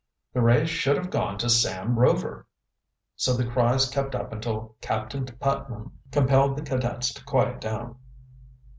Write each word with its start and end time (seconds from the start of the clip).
"The 0.33 0.41
race 0.41 0.67
should 0.67 0.97
have 0.97 1.11
gone 1.11 1.37
to 1.37 1.47
Sam 1.47 1.99
Rover!" 1.99 2.47
So 3.15 3.33
the 3.35 3.45
cries 3.45 3.87
kept 3.87 4.15
up 4.15 4.33
until 4.33 4.75
Captain 4.81 5.27
Putnam 5.27 5.99
compelled 6.11 6.57
the 6.57 6.63
cadets 6.63 7.13
to 7.13 7.23
quiet 7.23 7.61
down. 7.61 7.97